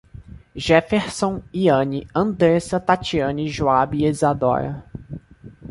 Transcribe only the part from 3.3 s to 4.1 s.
Joabe e